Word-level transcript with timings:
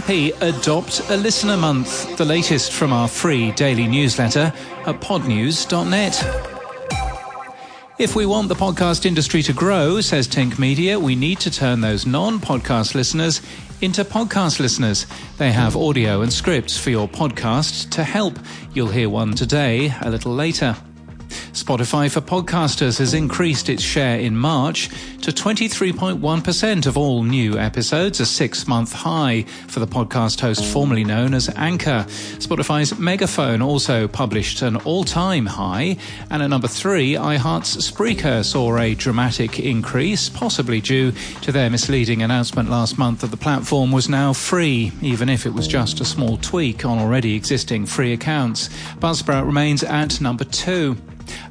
happy 0.00 0.30
Adopt 0.42 1.00
a 1.10 1.16
Listener 1.16 1.56
Month, 1.56 2.16
the 2.18 2.24
latest 2.24 2.70
from 2.70 2.92
our 2.92 3.08
free 3.08 3.50
daily 3.50 3.88
newsletter 3.88 4.52
at 4.86 5.00
podnews.net. 5.00 6.14
If 7.98 8.14
we 8.14 8.24
want 8.24 8.48
the 8.48 8.54
podcast 8.54 9.06
industry 9.06 9.42
to 9.42 9.52
grow, 9.52 10.00
says 10.00 10.28
Tink 10.28 10.56
Media, 10.56 11.00
we 11.00 11.16
need 11.16 11.40
to 11.40 11.50
turn 11.50 11.80
those 11.80 12.06
non 12.06 12.38
podcast 12.38 12.94
listeners 12.94 13.42
into 13.80 14.04
podcast 14.04 14.60
listeners. 14.60 15.04
They 15.36 15.50
have 15.50 15.76
audio 15.76 16.22
and 16.22 16.32
scripts 16.32 16.78
for 16.78 16.90
your 16.90 17.08
podcast 17.08 17.90
to 17.90 18.04
help. 18.04 18.38
You'll 18.74 18.90
hear 18.90 19.10
one 19.10 19.32
today, 19.32 19.92
a 20.02 20.10
little 20.10 20.32
later. 20.32 20.76
Spotify 21.62 22.10
for 22.10 22.20
Podcasters 22.20 22.98
has 22.98 23.14
increased 23.14 23.68
its 23.68 23.82
share 23.82 24.20
in 24.20 24.36
March 24.36 24.88
to 25.22 25.32
23.1% 25.32 26.86
of 26.86 26.96
all 26.96 27.22
new 27.24 27.58
episodes, 27.58 28.20
a 28.20 28.26
six 28.26 28.68
month 28.68 28.92
high 28.92 29.42
for 29.66 29.80
the 29.80 29.86
podcast 29.86 30.40
host 30.40 30.64
formerly 30.64 31.04
known 31.04 31.34
as 31.34 31.48
Anchor. 31.56 32.04
Spotify's 32.38 32.98
Megaphone 32.98 33.60
also 33.60 34.06
published 34.06 34.62
an 34.62 34.76
all 34.76 35.04
time 35.04 35.46
high, 35.46 35.96
and 36.30 36.42
at 36.42 36.46
number 36.46 36.68
three, 36.68 37.14
iHeart's 37.14 37.76
Spreaker 37.76 38.44
saw 38.44 38.78
a 38.78 38.94
dramatic 38.94 39.58
increase, 39.58 40.28
possibly 40.28 40.80
due 40.80 41.12
to 41.42 41.50
their 41.50 41.70
misleading 41.70 42.22
announcement 42.22 42.70
last 42.70 42.98
month 42.98 43.22
that 43.22 43.30
the 43.32 43.36
platform 43.36 43.90
was 43.90 44.08
now 44.08 44.32
free, 44.32 44.92
even 45.02 45.28
if 45.28 45.44
it 45.44 45.54
was 45.54 45.66
just 45.66 46.00
a 46.00 46.04
small 46.04 46.36
tweak 46.36 46.84
on 46.84 46.98
already 46.98 47.34
existing 47.34 47.84
free 47.84 48.12
accounts. 48.12 48.68
Buzzsprout 49.00 49.44
remains 49.44 49.82
at 49.82 50.20
number 50.20 50.44
two. 50.44 50.96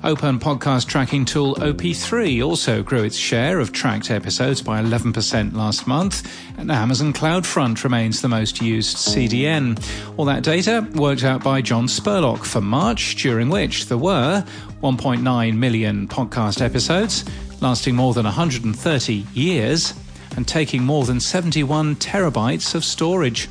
Open 0.03 0.39
podcast 0.39 0.87
tracking 0.87 1.25
tool 1.25 1.55
OP3 1.55 2.45
also 2.45 2.83
grew 2.83 3.03
its 3.03 3.17
share 3.17 3.59
of 3.59 3.71
tracked 3.71 4.11
episodes 4.11 4.61
by 4.61 4.81
11% 4.81 5.53
last 5.53 5.87
month, 5.87 6.29
and 6.57 6.71
Amazon 6.71 7.13
CloudFront 7.13 7.83
remains 7.83 8.21
the 8.21 8.27
most 8.27 8.61
used 8.61 8.97
CDN. 8.97 9.77
All 10.17 10.25
that 10.25 10.43
data 10.43 10.87
worked 10.95 11.23
out 11.23 11.43
by 11.43 11.61
John 11.61 11.87
Spurlock 11.87 12.45
for 12.45 12.61
March, 12.61 13.15
during 13.15 13.49
which 13.49 13.87
there 13.87 13.97
were 13.97 14.45
1.9 14.81 15.57
million 15.57 16.07
podcast 16.07 16.61
episodes, 16.61 17.25
lasting 17.61 17.95
more 17.95 18.13
than 18.13 18.25
130 18.25 19.25
years, 19.33 19.93
and 20.35 20.47
taking 20.47 20.83
more 20.83 21.05
than 21.05 21.19
71 21.19 21.95
terabytes 21.95 22.75
of 22.75 22.85
storage. 22.85 23.49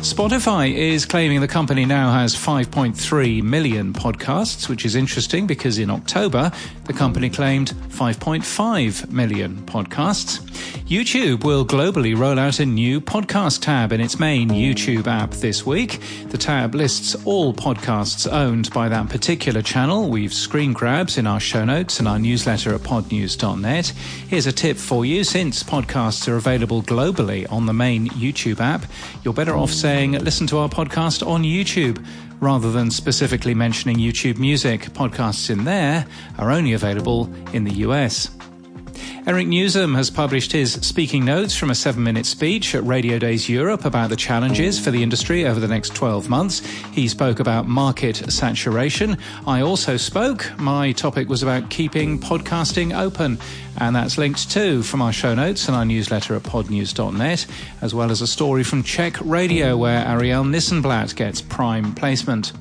Spotify 0.00 0.72
is 0.74 1.04
claiming 1.04 1.42
the 1.42 1.46
company 1.46 1.84
now 1.84 2.10
has 2.10 2.34
5.3 2.34 3.42
million 3.42 3.92
podcasts, 3.92 4.66
which 4.66 4.86
is 4.86 4.94
interesting 4.94 5.46
because 5.46 5.76
in 5.76 5.90
October, 5.90 6.50
the 6.90 6.98
company 6.98 7.30
claimed 7.30 7.70
5.5 7.90 9.12
million 9.12 9.58
podcasts. 9.58 10.40
YouTube 10.88 11.44
will 11.44 11.64
globally 11.64 12.18
roll 12.18 12.36
out 12.36 12.58
a 12.58 12.66
new 12.66 13.00
podcast 13.00 13.60
tab 13.60 13.92
in 13.92 14.00
its 14.00 14.18
main 14.18 14.48
YouTube 14.48 15.06
app 15.06 15.30
this 15.30 15.64
week. 15.64 16.00
The 16.30 16.38
tab 16.38 16.74
lists 16.74 17.14
all 17.24 17.54
podcasts 17.54 18.26
owned 18.32 18.70
by 18.72 18.88
that 18.88 19.08
particular 19.08 19.62
channel. 19.62 20.08
We've 20.08 20.34
screen 20.34 20.72
grabs 20.72 21.16
in 21.16 21.28
our 21.28 21.38
show 21.38 21.64
notes 21.64 22.00
and 22.00 22.08
our 22.08 22.18
newsletter 22.18 22.74
at 22.74 22.80
podnews.net. 22.80 23.86
Here's 24.28 24.46
a 24.46 24.52
tip 24.52 24.76
for 24.76 25.04
you 25.04 25.22
since 25.22 25.62
podcasts 25.62 26.26
are 26.26 26.34
available 26.34 26.82
globally 26.82 27.46
on 27.52 27.66
the 27.66 27.72
main 27.72 28.08
YouTube 28.08 28.58
app, 28.58 28.84
you're 29.22 29.32
better 29.32 29.56
off 29.56 29.70
saying, 29.70 30.12
listen 30.12 30.48
to 30.48 30.58
our 30.58 30.68
podcast 30.68 31.24
on 31.24 31.44
YouTube 31.44 32.04
rather 32.40 32.72
than 32.72 32.90
specifically 32.90 33.54
mentioning 33.54 33.96
YouTube 33.96 34.38
Music. 34.38 34.82
Podcasts 34.92 35.50
in 35.50 35.64
there 35.64 36.06
are 36.38 36.50
only 36.50 36.72
available 36.72 37.32
in 37.52 37.64
the 37.64 37.74
US. 37.86 38.30
Eric 39.30 39.46
Nuzum 39.46 39.94
has 39.94 40.10
published 40.10 40.50
his 40.50 40.72
speaking 40.72 41.24
notes 41.24 41.56
from 41.56 41.70
a 41.70 41.74
seven 41.76 42.02
minute 42.02 42.26
speech 42.26 42.74
at 42.74 42.82
Radio 42.82 43.16
Days 43.16 43.48
Europe 43.48 43.84
about 43.84 44.10
the 44.10 44.16
challenges 44.16 44.76
for 44.80 44.90
the 44.90 45.04
industry 45.04 45.46
over 45.46 45.60
the 45.60 45.68
next 45.68 45.94
12 45.94 46.28
months. 46.28 46.66
He 46.90 47.06
spoke 47.06 47.38
about 47.38 47.68
market 47.68 48.16
saturation. 48.16 49.16
I 49.46 49.60
also 49.60 49.96
spoke. 49.96 50.50
My 50.58 50.90
topic 50.90 51.28
was 51.28 51.44
about 51.44 51.70
keeping 51.70 52.18
podcasting 52.18 52.92
open. 52.92 53.38
And 53.78 53.94
that's 53.94 54.18
linked 54.18 54.50
too 54.50 54.82
from 54.82 55.00
our 55.00 55.12
show 55.12 55.32
notes 55.32 55.68
and 55.68 55.76
our 55.76 55.84
newsletter 55.84 56.34
at 56.34 56.42
podnews.net, 56.42 57.46
as 57.82 57.94
well 57.94 58.10
as 58.10 58.22
a 58.22 58.26
story 58.26 58.64
from 58.64 58.82
Czech 58.82 59.16
Radio 59.20 59.76
where 59.76 60.04
Ariel 60.08 60.42
Nissenblatt 60.42 61.14
gets 61.14 61.40
prime 61.40 61.94
placement. 61.94 62.52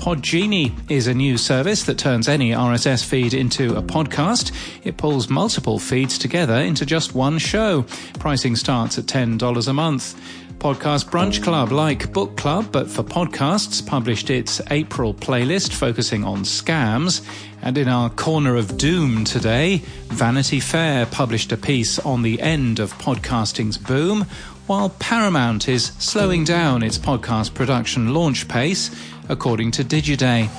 Podgenie 0.00 0.72
is 0.90 1.08
a 1.08 1.12
new 1.12 1.36
service 1.36 1.82
that 1.82 1.98
turns 1.98 2.26
any 2.26 2.52
RSS 2.52 3.04
feed 3.04 3.34
into 3.34 3.76
a 3.76 3.82
podcast. 3.82 4.50
It 4.82 4.96
pulls 4.96 5.28
multiple 5.28 5.78
feeds 5.78 6.16
together 6.16 6.54
into 6.54 6.86
just 6.86 7.14
one 7.14 7.36
show. 7.36 7.84
Pricing 8.18 8.56
starts 8.56 8.96
at 8.96 9.04
$10 9.04 9.68
a 9.68 9.72
month. 9.74 10.18
Podcast 10.58 11.10
Brunch 11.10 11.42
Club, 11.42 11.70
like 11.70 12.14
Book 12.14 12.38
Club, 12.38 12.72
but 12.72 12.88
for 12.88 13.02
podcasts, 13.02 13.86
published 13.86 14.30
its 14.30 14.62
April 14.70 15.12
playlist 15.12 15.74
focusing 15.74 16.24
on 16.24 16.44
scams. 16.44 17.22
And 17.60 17.76
in 17.76 17.86
our 17.86 18.08
Corner 18.08 18.56
of 18.56 18.78
Doom 18.78 19.26
today, 19.26 19.82
Vanity 20.06 20.60
Fair 20.60 21.04
published 21.04 21.52
a 21.52 21.58
piece 21.58 21.98
on 21.98 22.22
the 22.22 22.40
end 22.40 22.78
of 22.78 22.94
podcasting's 22.94 23.76
boom, 23.76 24.24
while 24.66 24.90
Paramount 24.98 25.68
is 25.68 25.86
slowing 25.98 26.44
down 26.44 26.82
its 26.82 26.96
podcast 26.96 27.52
production 27.52 28.14
launch 28.14 28.48
pace 28.48 28.90
according 29.30 29.70
to 29.70 29.84
Digiday. 29.84 30.50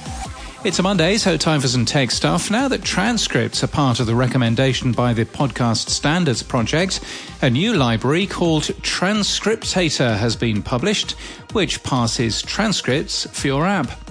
It's 0.63 0.79
a 0.79 0.83
Monday, 0.83 1.17
so 1.17 1.37
time 1.37 1.59
for 1.59 1.67
some 1.67 1.85
tech 1.85 2.11
stuff. 2.11 2.51
Now 2.51 2.67
that 2.67 2.83
transcripts 2.83 3.63
are 3.63 3.67
part 3.67 3.99
of 3.99 4.05
the 4.05 4.15
recommendation 4.15 4.91
by 4.91 5.13
the 5.13 5.25
Podcast 5.25 5.89
Standards 5.89 6.43
Project, 6.43 7.01
a 7.41 7.49
new 7.49 7.73
library 7.73 8.27
called 8.27 8.63
Transcriptator 8.63 10.15
has 10.17 10.35
been 10.35 10.61
published, 10.61 11.11
which 11.53 11.83
passes 11.83 12.41
transcripts 12.41 13.25
for 13.31 13.47
your 13.47 13.65
app. 13.65 14.10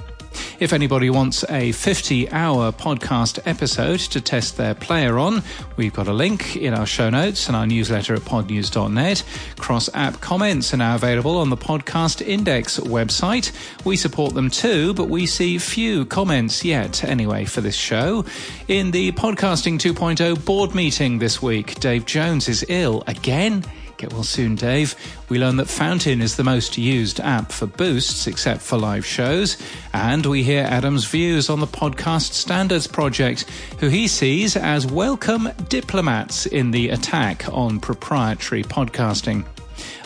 If 0.58 0.72
anybody 0.72 1.10
wants 1.10 1.44
a 1.48 1.72
50 1.72 2.30
hour 2.30 2.70
podcast 2.72 3.38
episode 3.46 4.00
to 4.00 4.20
test 4.20 4.56
their 4.56 4.74
player 4.74 5.18
on, 5.18 5.42
we've 5.76 5.92
got 5.92 6.06
a 6.06 6.12
link 6.12 6.56
in 6.56 6.74
our 6.74 6.86
show 6.86 7.08
notes 7.10 7.46
and 7.48 7.56
our 7.56 7.66
newsletter 7.66 8.14
at 8.14 8.22
podnews.net. 8.22 9.24
Cross 9.58 9.90
app 9.94 10.20
comments 10.20 10.74
are 10.74 10.76
now 10.76 10.94
available 10.94 11.38
on 11.38 11.50
the 11.50 11.56
Podcast 11.56 12.26
Index 12.26 12.78
website. 12.78 13.52
We 13.84 13.96
support 13.96 14.34
them 14.34 14.50
too, 14.50 14.94
but 14.94 15.08
we 15.08 15.26
see 15.26 15.58
few 15.58 16.04
comments 16.04 16.64
yet 16.64 17.04
anyway 17.04 17.44
for 17.46 17.60
this 17.60 17.76
show. 17.76 18.24
In 18.68 18.90
the 18.90 19.12
Podcasting 19.12 19.78
2.0 19.78 20.44
board 20.44 20.74
meeting 20.74 21.18
this 21.18 21.40
week, 21.40 21.80
Dave 21.80 22.04
Jones 22.04 22.48
is 22.48 22.64
ill 22.68 23.02
again. 23.06 23.64
Get 24.00 24.14
well 24.14 24.22
soon, 24.22 24.54
Dave. 24.54 24.94
We 25.28 25.38
learn 25.38 25.56
that 25.56 25.68
Fountain 25.68 26.22
is 26.22 26.36
the 26.36 26.42
most 26.42 26.78
used 26.78 27.20
app 27.20 27.52
for 27.52 27.66
boosts, 27.66 28.26
except 28.26 28.62
for 28.62 28.78
live 28.78 29.04
shows. 29.04 29.58
And 29.92 30.24
we 30.24 30.42
hear 30.42 30.64
Adam's 30.64 31.04
views 31.04 31.50
on 31.50 31.60
the 31.60 31.66
Podcast 31.66 32.32
Standards 32.32 32.86
Project, 32.86 33.44
who 33.78 33.88
he 33.88 34.08
sees 34.08 34.56
as 34.56 34.86
welcome 34.86 35.50
diplomats 35.68 36.46
in 36.46 36.70
the 36.70 36.88
attack 36.88 37.46
on 37.52 37.78
proprietary 37.78 38.62
podcasting. 38.62 39.44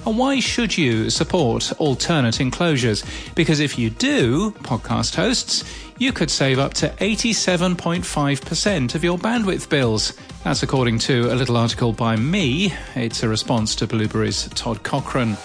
And 0.07 0.19
why 0.19 0.41
should 0.41 0.77
you 0.77 1.11
support 1.11 1.73
alternate 1.79 2.41
enclosures? 2.41 3.05
Because 3.35 3.61
if 3.61 3.79
you 3.79 3.91
do, 3.91 4.53
podcast 4.63 5.15
hosts, 5.15 5.65
you 5.99 6.13
could 6.13 6.31
save 6.31 6.59
up 6.59 6.75
to 6.75 6.89
87.5% 6.89 8.95
of 8.95 9.05
your 9.05 9.19
bandwidth 9.19 9.69
bills. 9.69 10.13
That's 10.43 10.63
according 10.63 10.99
to 11.01 11.33
a 11.33 11.35
little 11.35 11.57
article 11.57 11.93
by 11.93 12.17
me. 12.17 12.73
It's 12.95 13.23
a 13.23 13.29
response 13.29 13.75
to 13.77 13.87
Blubrry's 13.87 14.49
Todd 14.51 14.83
Cochran. 14.83 15.37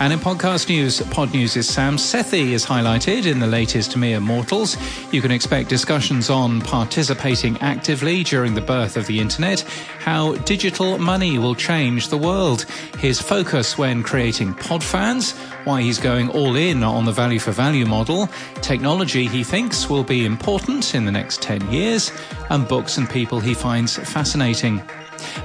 And 0.00 0.12
in 0.12 0.20
podcast 0.20 0.68
news, 0.68 1.00
Pod 1.10 1.34
News' 1.34 1.68
Sam 1.68 1.96
Sethi 1.96 2.52
is 2.52 2.64
highlighted 2.64 3.26
in 3.26 3.40
the 3.40 3.48
latest 3.48 3.96
Mere 3.96 4.20
Mortals. 4.20 4.76
You 5.12 5.20
can 5.20 5.32
expect 5.32 5.68
discussions 5.68 6.30
on 6.30 6.60
participating 6.60 7.58
actively 7.58 8.22
during 8.22 8.54
the 8.54 8.60
birth 8.60 8.96
of 8.96 9.08
the 9.08 9.18
internet, 9.18 9.62
how 9.98 10.36
digital 10.36 10.98
money 10.98 11.36
will 11.38 11.56
change 11.56 12.08
the 12.08 12.16
world, 12.16 12.62
his 12.98 13.20
focus 13.20 13.76
when 13.76 14.04
creating 14.04 14.54
pod 14.54 14.84
fans, 14.84 15.32
why 15.64 15.82
he's 15.82 15.98
going 15.98 16.30
all 16.30 16.54
in 16.54 16.84
on 16.84 17.04
the 17.04 17.12
value 17.12 17.40
for 17.40 17.50
value 17.50 17.84
model, 17.84 18.28
technology 18.62 19.26
he 19.26 19.42
thinks 19.42 19.90
will 19.90 20.04
be 20.04 20.24
important 20.24 20.94
in 20.94 21.06
the 21.06 21.12
next 21.12 21.42
10 21.42 21.72
years, 21.72 22.12
and 22.50 22.68
books 22.68 22.98
and 22.98 23.10
people 23.10 23.40
he 23.40 23.52
finds 23.52 23.96
fascinating. 23.96 24.80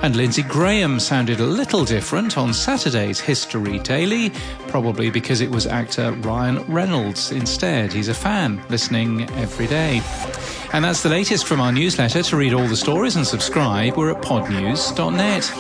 And 0.02 0.16
Lindsay 0.16 0.44
Graham 0.44 1.00
sounded 1.00 1.40
a 1.40 1.46
little 1.46 1.86
different 1.86 2.38
on 2.38 2.54
Saturday's 2.54 3.20
History 3.20 3.80
Daily, 3.80 4.32
probably 4.68 5.10
because 5.10 5.42
it 5.42 5.50
was 5.50 5.66
actor 5.66 6.12
Ryan 6.12 6.64
Reynolds 6.72 7.32
instead. 7.32 7.94
He's 7.94 8.10
a 8.10 8.14
fan, 8.14 8.62
listening 8.70 9.30
every 9.32 9.68
day. 9.68 10.02
And 10.74 10.84
that's 10.84 11.04
the 11.04 11.10
latest 11.10 11.46
from 11.46 11.62
our 11.62 11.72
newsletter. 11.72 12.24
To 12.24 12.38
read 12.38 12.54
all 12.54 12.68
the 12.68 12.76
stories 12.76 13.16
and 13.16 13.26
subscribe, 13.26 13.96
we're 13.96 14.12
at 14.12 14.22
podnews.net. 14.24 15.52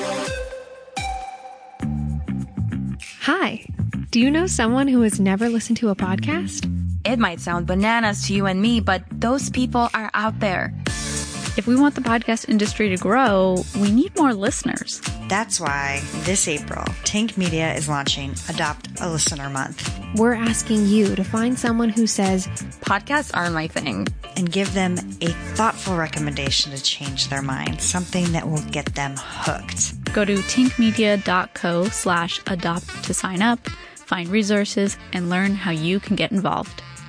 Hi. 3.21 3.65
Do 4.10 4.19
you 4.19 4.30
know 4.30 4.48
someone 4.48 4.88
who 4.88 5.01
has 5.01 5.19
never 5.19 5.50
listened 5.50 5.77
to 5.77 5.89
a 5.89 5.95
podcast? 5.95 6.69
It 7.06 7.19
might 7.19 7.39
sound 7.39 7.68
bananas 7.68 8.27
to 8.27 8.33
you 8.33 8.45
and 8.45 8.62
me, 8.62 8.80
but 8.80 9.04
those 9.12 9.50
people 9.50 9.89
are 9.94 10.10
out 10.13 10.39
there. 10.39 10.74
If 11.55 11.67
we 11.67 11.75
want 11.75 11.94
the 11.94 12.01
podcast 12.01 12.50
industry 12.50 12.89
to 12.89 12.97
grow, 12.97 13.63
we 13.79 13.91
need 13.91 14.15
more 14.17 14.33
listeners. 14.33 15.00
That's 15.29 15.59
why 15.59 16.01
this 16.23 16.47
April, 16.47 16.83
Tink 17.03 17.38
Media 17.38 17.71
is 17.75 17.88
launching 17.88 18.33
Adopt 18.50 18.89
a 19.00 19.09
Listener 19.09 19.50
Month 19.51 19.88
We're 20.15 20.33
asking 20.33 20.88
you 20.88 21.15
to 21.15 21.23
find 21.23 21.57
someone 21.57 21.89
who 21.89 22.07
says, 22.07 22.47
Podcasts 22.81 23.35
are 23.38 23.51
my 23.51 23.67
thing. 23.67 24.07
and 24.35 24.51
give 24.51 24.73
them 24.73 24.97
a 25.21 25.27
thoughtful 25.53 25.95
recommendation 25.95 26.71
to 26.71 26.81
change 26.81 27.27
their 27.29 27.44
mind, 27.44 27.79
something 27.79 28.31
that 28.31 28.50
will 28.50 28.63
get 28.71 28.95
them 28.95 29.13
hooked. 29.15 30.11
Go 30.11 30.25
to 30.25 30.38
tinkmedia.co 30.38 31.85
slash 31.89 32.41
adopt 32.47 33.03
to 33.03 33.13
sign 33.13 33.44
up, 33.44 33.59
find 33.95 34.27
resources, 34.29 34.97
and 35.13 35.29
learn 35.29 35.53
how 35.53 35.69
you 35.69 36.00
can 36.00 36.15
get 36.15 36.31
involved. 36.31 36.81